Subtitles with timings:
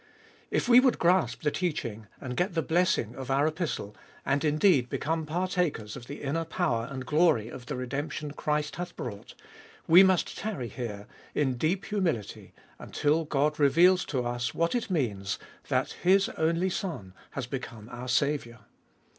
[0.49, 4.89] If we would grasp the teaching, and get the blessing of our Epistle, and indeed
[4.89, 9.35] become partakers of the inner power and glory of the redemption Christ hath brought,
[9.87, 15.37] we must tarry here in deep humility until God reveals to us what it means,
[15.67, 18.61] that His only Son has become our Saviour.